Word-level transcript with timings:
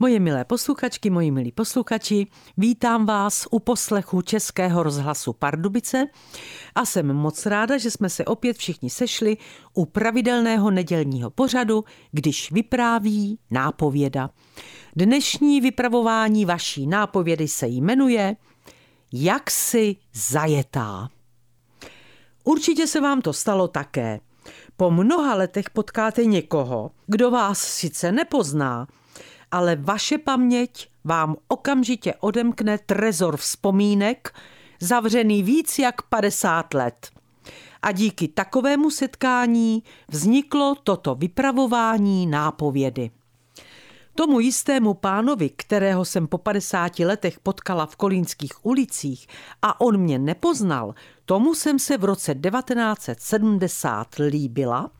Moje 0.00 0.20
milé 0.20 0.44
posluchačky, 0.44 1.10
moji 1.10 1.30
milí 1.30 1.52
posluchači, 1.52 2.26
vítám 2.56 3.06
vás 3.06 3.46
u 3.50 3.58
poslechu 3.58 4.22
Českého 4.22 4.82
rozhlasu 4.82 5.32
Pardubice 5.32 6.06
a 6.74 6.84
jsem 6.84 7.12
moc 7.12 7.46
ráda, 7.46 7.78
že 7.78 7.90
jsme 7.90 8.10
se 8.10 8.24
opět 8.24 8.56
všichni 8.56 8.90
sešli 8.90 9.36
u 9.74 9.86
pravidelného 9.86 10.70
nedělního 10.70 11.30
pořadu, 11.30 11.84
když 12.12 12.52
vypráví 12.52 13.38
nápověda. 13.50 14.30
Dnešní 14.96 15.60
vypravování 15.60 16.44
vaší 16.44 16.86
nápovědy 16.86 17.48
se 17.48 17.66
jmenuje 17.68 18.36
Jak 19.12 19.50
si 19.50 19.96
zajetá. 20.14 21.08
Určitě 22.44 22.86
se 22.86 23.00
vám 23.00 23.20
to 23.20 23.32
stalo 23.32 23.68
také. 23.68 24.20
Po 24.76 24.90
mnoha 24.90 25.34
letech 25.34 25.70
potkáte 25.70 26.24
někoho, 26.24 26.90
kdo 27.06 27.30
vás 27.30 27.58
sice 27.58 28.12
nepozná, 28.12 28.86
ale 29.50 29.76
vaše 29.76 30.18
paměť 30.18 30.88
vám 31.04 31.36
okamžitě 31.48 32.14
odemkne 32.20 32.78
trezor 32.78 33.36
vzpomínek, 33.36 34.32
zavřený 34.80 35.42
víc 35.42 35.78
jak 35.78 36.02
50 36.02 36.74
let. 36.74 37.10
A 37.82 37.92
díky 37.92 38.28
takovému 38.28 38.90
setkání 38.90 39.82
vzniklo 40.08 40.74
toto 40.74 41.14
vypravování 41.14 42.26
nápovědy. 42.26 43.10
Tomu 44.14 44.40
jistému 44.40 44.94
pánovi, 44.94 45.50
kterého 45.50 46.04
jsem 46.04 46.26
po 46.26 46.38
50 46.38 46.98
letech 46.98 47.40
potkala 47.40 47.86
v 47.86 47.96
kolínských 47.96 48.66
ulicích 48.66 49.26
a 49.62 49.80
on 49.80 49.96
mě 49.96 50.18
nepoznal, 50.18 50.94
tomu 51.24 51.54
jsem 51.54 51.78
se 51.78 51.98
v 51.98 52.04
roce 52.04 52.34
1970 52.34 54.06
líbila 54.28 54.90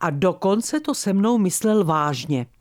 a 0.00 0.10
dokonce 0.10 0.80
to 0.80 0.94
se 0.94 1.12
mnou 1.12 1.38
myslel 1.38 1.84
vážně– 1.84 2.46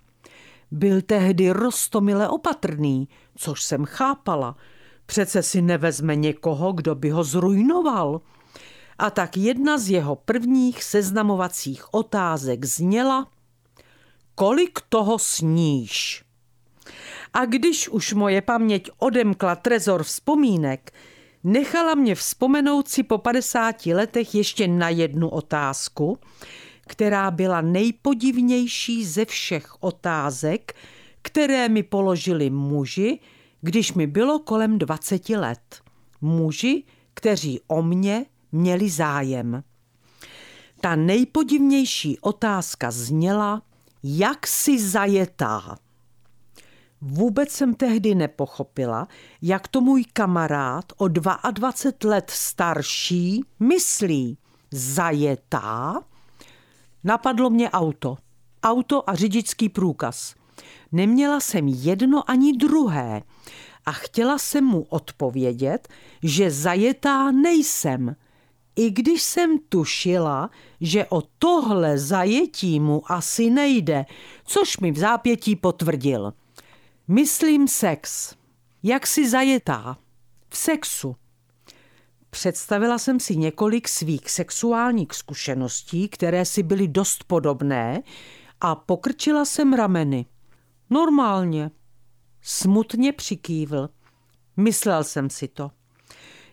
byl 0.71 1.01
tehdy 1.01 1.51
rostomile 1.51 2.29
opatrný, 2.29 3.07
což 3.35 3.63
jsem 3.63 3.85
chápala. 3.85 4.55
Přece 5.05 5.43
si 5.43 5.61
nevezme 5.61 6.15
někoho, 6.15 6.71
kdo 6.71 6.95
by 6.95 7.09
ho 7.09 7.23
zrujnoval. 7.23 8.21
A 8.97 9.09
tak 9.09 9.37
jedna 9.37 9.77
z 9.77 9.89
jeho 9.89 10.15
prvních 10.15 10.83
seznamovacích 10.83 11.93
otázek 11.93 12.65
zněla 12.65 13.27
Kolik 14.35 14.79
toho 14.89 15.19
sníš? 15.19 16.23
A 17.33 17.45
když 17.45 17.89
už 17.89 18.13
moje 18.13 18.41
paměť 18.41 18.89
odemkla 18.97 19.55
trezor 19.55 20.03
vzpomínek, 20.03 20.91
nechala 21.43 21.95
mě 21.95 22.15
vzpomenout 22.15 22.87
si 22.87 23.03
po 23.03 23.17
50 23.17 23.85
letech 23.85 24.35
ještě 24.35 24.67
na 24.67 24.89
jednu 24.89 25.29
otázku, 25.29 26.17
která 26.89 27.31
byla 27.31 27.61
nejpodivnější 27.61 29.05
ze 29.05 29.25
všech 29.25 29.83
otázek, 29.83 30.75
které 31.21 31.69
mi 31.69 31.83
položili 31.83 32.49
muži, 32.49 33.19
když 33.61 33.93
mi 33.93 34.07
bylo 34.07 34.39
kolem 34.39 34.79
20 34.79 35.29
let. 35.29 35.81
Muži, 36.21 36.83
kteří 37.13 37.59
o 37.67 37.81
mě 37.81 38.25
měli 38.51 38.89
zájem. 38.89 39.63
Ta 40.81 40.95
nejpodivnější 40.95 42.19
otázka 42.19 42.91
zněla, 42.91 43.61
jak 44.03 44.47
si 44.47 44.79
zajetá. 44.87 45.77
Vůbec 47.01 47.51
jsem 47.51 47.73
tehdy 47.73 48.15
nepochopila, 48.15 49.07
jak 49.41 49.67
to 49.67 49.81
můj 49.81 50.03
kamarád 50.13 50.85
o 50.97 51.07
22 51.07 52.09
let 52.09 52.29
starší 52.29 53.43
myslí. 53.59 54.37
Zajetá? 54.71 56.03
Napadlo 57.03 57.49
mě 57.49 57.69
auto. 57.69 58.17
Auto 58.63 59.09
a 59.09 59.15
řidičský 59.15 59.69
průkaz. 59.69 60.35
Neměla 60.91 61.39
jsem 61.39 61.67
jedno 61.67 62.29
ani 62.29 62.53
druhé 62.57 63.21
a 63.85 63.91
chtěla 63.91 64.37
jsem 64.37 64.65
mu 64.65 64.81
odpovědět, 64.81 65.87
že 66.23 66.51
zajetá 66.51 67.31
nejsem, 67.31 68.15
i 68.75 68.89
když 68.91 69.21
jsem 69.21 69.59
tušila, 69.69 70.49
že 70.81 71.05
o 71.05 71.21
tohle 71.39 71.97
zajetí 71.97 72.79
mu 72.79 73.11
asi 73.11 73.49
nejde, 73.49 74.05
což 74.45 74.77
mi 74.77 74.91
v 74.91 74.97
zápětí 74.97 75.55
potvrdil. 75.55 76.33
Myslím 77.07 77.67
sex. 77.67 78.35
Jak 78.83 79.07
si 79.07 79.29
zajetá? 79.29 79.97
V 80.49 80.57
sexu. 80.57 81.15
Představila 82.29 82.97
jsem 82.97 83.19
si 83.19 83.35
několik 83.35 83.87
svých 83.87 84.29
sexuálních 84.29 85.13
zkušeností, 85.13 86.09
které 86.09 86.45
si 86.45 86.63
byly 86.63 86.87
dost 86.87 87.23
podobné 87.23 88.01
a 88.61 88.75
pokrčila 88.75 89.45
jsem 89.45 89.73
rameny. 89.73 90.25
Normálně. 90.89 91.71
Smutně 92.41 93.13
přikývl. 93.13 93.89
Myslel 94.57 95.03
jsem 95.03 95.29
si 95.29 95.47
to. 95.47 95.71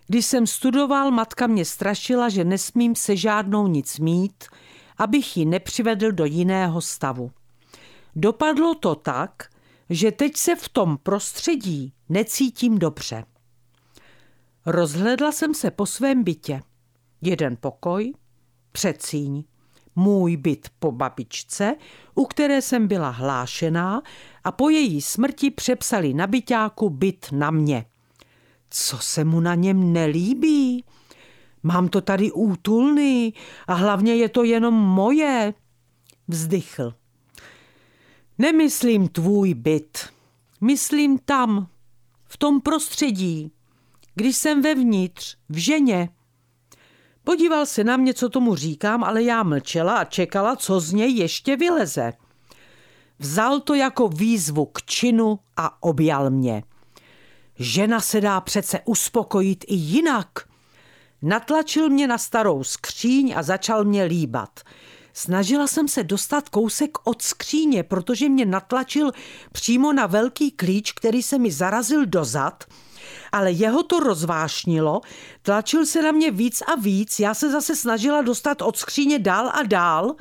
Když 0.07 0.27
jsem 0.27 0.47
studoval, 0.47 1.11
matka 1.11 1.47
mě 1.47 1.65
strašila, 1.65 2.29
že 2.29 2.45
nesmím 2.45 2.95
se 2.95 3.17
žádnou 3.17 3.67
nic 3.67 3.99
mít, 3.99 4.45
abych 4.99 5.37
ji 5.37 5.45
nepřivedl 5.45 6.13
do 6.13 6.25
jiného 6.25 6.81
stavu. 6.81 7.31
Dopadlo 8.17 8.75
to 8.75 8.95
tak, 8.95 9.49
že 9.91 10.13
teď 10.13 10.37
se 10.37 10.57
v 10.57 10.69
tom 10.69 10.99
prostředí 11.03 11.93
necítím 12.09 12.79
dobře. 12.79 13.25
Rozhledla 14.67 15.33
jsem 15.33 15.55
se 15.55 15.71
po 15.71 15.87
svém 15.87 16.25
bytě. 16.25 16.63
Jeden 17.23 17.57
pokoj, 17.61 18.13
předsíň, 18.73 19.45
můj 19.97 20.37
byt 20.37 20.69
po 20.79 20.93
babičce, 20.93 21.77
u 22.15 22.25
které 22.25 22.63
jsem 22.63 22.89
byla 22.89 23.11
hlášená 23.11 24.03
a 24.45 24.53
po 24.53 24.69
její 24.69 25.03
smrti 25.03 25.51
přepsali 25.51 26.15
na 26.15 26.27
byťáku 26.27 26.91
byt 26.91 27.27
na 27.33 27.51
mě. 27.51 27.85
Co 28.71 28.99
se 28.99 29.25
mu 29.25 29.41
na 29.41 29.55
něm 29.55 29.93
nelíbí? 29.93 30.85
Mám 31.63 31.89
to 31.89 32.01
tady 32.01 32.33
útulný 32.33 33.35
a 33.67 33.75
hlavně 33.75 34.15
je 34.15 34.29
to 34.29 34.45
jenom 34.45 34.75
moje. 34.75 35.55
Vzdychl. 36.29 36.95
Nemyslím 38.39 39.09
tvůj 39.09 39.55
byt. 39.55 39.99
Myslím 40.61 41.19
tam, 41.19 41.69
v 42.25 42.37
tom 42.37 42.61
prostředí, 42.61 43.53
když 44.17 44.37
jsem 44.37 44.63
vevnitř, 44.63 45.37
v 45.49 45.57
ženě. 45.57 46.09
Podíval 47.25 47.67
se 47.67 47.85
na 47.85 47.97
mě, 47.97 48.15
co 48.15 48.29
tomu 48.29 48.55
říkám, 48.55 49.05
ale 49.05 49.23
já 49.23 49.43
mlčela 49.43 49.97
a 49.97 50.05
čekala, 50.05 50.57
co 50.57 50.81
z 50.81 50.93
něj 50.93 51.13
ještě 51.13 51.57
vyleze. 51.57 52.13
Vzal 53.19 53.61
to 53.61 53.75
jako 53.75 54.09
výzvu 54.09 54.67
k 54.67 54.83
činu 54.83 55.39
a 55.57 55.83
objal 55.83 56.31
mě. 56.31 56.63
Žena 57.59 58.01
se 58.01 58.21
dá 58.21 58.41
přece 58.41 58.81
uspokojit 58.85 59.65
i 59.69 59.75
jinak. 59.75 60.29
Natlačil 61.23 61.89
mě 61.89 62.07
na 62.07 62.19
starou 62.19 62.65
skříň 62.65 63.35
a 63.37 63.43
začal 63.43 63.85
mě 63.85 64.05
líbat. 64.05 64.61
Snažila 65.13 65.67
jsem 65.67 65.89
se 65.89 66.05
dostat 66.05 66.49
kousek 66.49 66.99
od 67.05 67.23
skříně, 67.23 67.83
protože 67.83 68.29
mě 68.29 68.47
natlačil 68.47 69.13
přímo 69.53 69.93
na 69.93 70.07
velký 70.07 70.51
klíč, 70.51 70.93
který 70.93 71.23
se 71.23 71.39
mi 71.39 71.53
zarazil 71.53 72.07
do 72.07 72.25
zad– 72.25 72.65
ale 73.37 73.53
jeho 73.53 73.83
to 73.83 74.01
rozvášnilo, 74.01 75.01
tlačil 75.43 75.87
se 75.87 76.03
na 76.03 76.13
mě 76.13 76.31
víc 76.31 76.63
a 76.63 76.75
víc, 76.75 77.21
já 77.21 77.35
se 77.35 77.51
zase 77.51 77.77
snažila 77.77 78.23
dostat 78.23 78.63
od 78.63 78.77
skříně 78.77 79.19
dál 79.19 79.51
a 79.55 79.63
dál 79.63 80.15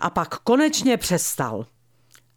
a 0.00 0.10
pak 0.10 0.38
konečně 0.38 0.96
přestal. 0.96 1.66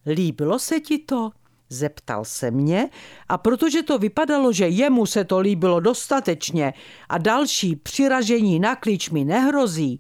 Líbilo 0.06 0.60
se 0.60 0.80
ti 0.80 0.98
to? 0.98 1.32
Zeptal 1.70 2.26
se 2.26 2.52
mě 2.52 2.90
a 3.30 3.38
protože 3.38 3.84
to 3.84 3.98
vypadalo, 3.98 4.54
že 4.54 4.68
jemu 4.68 5.06
se 5.06 5.24
to 5.24 5.40
líbilo 5.40 5.80
dostatečně 5.80 6.74
a 7.10 7.18
další 7.18 7.76
přiražení 7.76 8.60
na 8.60 8.76
klíč 8.76 9.10
mi 9.10 9.26
nehrozí, 9.26 10.00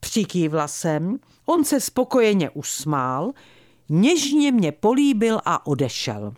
přikývla 0.00 0.68
jsem, 0.68 1.18
on 1.46 1.64
se 1.64 1.80
spokojeně 1.80 2.50
usmál, 2.50 3.32
něžně 3.88 4.52
mě 4.52 4.72
políbil 4.72 5.40
a 5.44 5.66
odešel. 5.66 6.34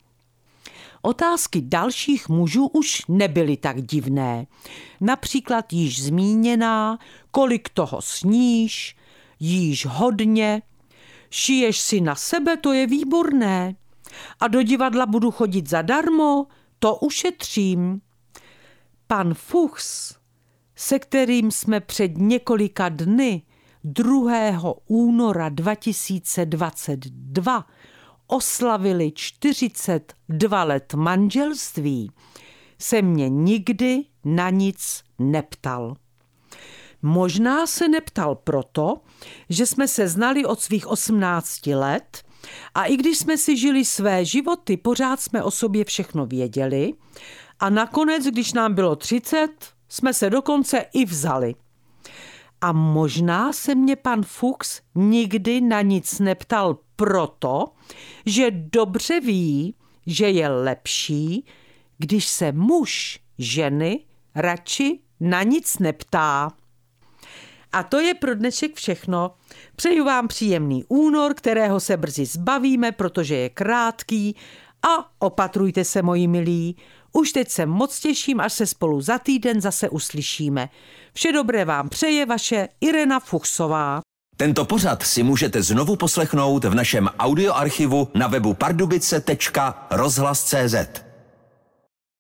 Otázky 1.07 1.61
dalších 1.61 2.29
mužů 2.29 2.67
už 2.67 3.03
nebyly 3.09 3.57
tak 3.57 3.83
divné. 3.83 4.47
Například 5.01 5.73
již 5.73 6.03
zmíněná, 6.03 6.99
kolik 7.31 7.69
toho 7.69 8.03
sníš, 8.03 8.97
jíš 9.41 9.87
hodně, 9.87 10.63
šiješ 11.31 11.81
si 11.81 12.01
na 12.01 12.15
sebe, 12.15 12.57
to 12.57 12.73
je 12.73 12.87
výborné. 12.87 13.75
A 14.41 14.49
do 14.49 14.63
divadla 14.63 15.07
budu 15.07 15.31
chodit 15.31 15.69
zadarmo, 15.69 16.47
to 16.79 16.97
ušetřím. 16.97 18.01
Pan 19.07 19.35
Fuchs, 19.35 20.17
se 20.77 20.99
kterým 20.99 21.51
jsme 21.51 21.81
před 21.81 22.19
několika 22.19 22.89
dny 22.89 23.43
2. 23.85 24.75
února 24.87 25.49
2022 25.49 27.67
oslavili 28.27 29.13
42 29.15 30.65
let 30.65 30.95
manželství, 30.95 32.11
se 32.79 33.03
mě 33.03 33.29
nikdy 33.29 34.05
na 34.25 34.51
nic 34.51 35.05
neptal. 35.19 35.97
Možná 37.03 37.67
se 37.67 37.89
neptal 37.89 38.35
proto, 38.35 39.01
že 39.49 39.67
jsme 39.67 39.89
se 39.89 40.09
znali 40.09 40.45
od 40.45 40.61
svých 40.61 40.87
18 40.87 41.67
let 41.67 42.23
A 42.75 42.85
i 42.85 42.97
když 42.97 43.19
jsme 43.19 43.39
si 43.39 43.57
žili 43.57 43.85
své 43.85 44.25
životy, 44.25 44.77
pořád 44.77 45.21
jsme 45.21 45.43
o 45.43 45.51
sobě 45.51 45.85
všechno 45.85 46.27
věděli 46.27 46.93
a 47.61 47.71
nakonec, 47.71 48.25
když 48.25 48.53
nám 48.53 48.75
bylo 48.75 48.97
30, 48.97 49.49
jsme 49.89 50.15
se 50.15 50.31
dokonce 50.31 50.85
i 50.93 51.05
vzali. 51.05 51.55
A 52.61 52.73
možná 52.73 53.53
se 53.53 53.75
mě 53.75 53.97
pan 53.97 54.23
Fuchs 54.23 54.81
nikdy 54.95 55.61
na 55.61 55.83
nic 55.83 56.19
neptal 56.19 56.79
proto, 56.97 57.65
že 58.27 58.51
dobře 58.51 59.21
ví, 59.21 59.75
že 60.07 60.31
je 60.31 60.49
lepší, 60.49 61.47
když 61.99 62.27
se 62.27 62.53
muž 62.53 63.21
ženy 63.39 64.01
radši 64.35 65.01
na 65.21 65.43
nic 65.43 65.79
neptá. 65.79 66.53
A 67.73 67.83
to 67.83 68.01
je 68.01 68.15
pro 68.15 68.35
dnešek 68.35 68.75
všechno. 68.75 69.35
Přeju 69.77 70.05
vám 70.05 70.29
příjemný 70.29 70.85
únor, 70.89 71.35
kterého 71.35 71.81
se 71.81 71.97
brzy 71.97 72.27
zbavíme, 72.27 72.93
protože 72.93 73.37
je 73.37 73.49
krátký 73.51 74.37
a 74.83 75.11
opatrujte 75.19 75.85
se, 75.85 76.03
moji 76.03 76.29
milí. 76.29 76.77
Už 77.17 77.33
teď 77.33 77.51
se 77.51 77.67
moc 77.67 78.01
těším, 78.01 78.41
až 78.41 78.53
se 78.53 78.67
spolu 78.67 79.01
za 79.01 79.19
týden 79.19 79.61
zase 79.61 79.89
uslyšíme. 79.89 80.69
Vše 81.13 81.33
dobré 81.33 81.65
vám 81.65 81.89
přeje 81.89 82.27
vaše 82.27 82.69
Irena 82.81 83.21
Fuchsová. 83.21 84.01
Tento 84.37 84.65
pořad 84.65 85.03
si 85.03 85.23
můžete 85.23 85.63
znovu 85.63 85.97
poslechnout 85.97 86.65
v 86.65 86.75
našem 86.75 87.09
audioarchivu 87.19 88.09
na 88.15 88.27
webu 88.27 88.55
pardubice.rozhlas.cz. 88.55 91.06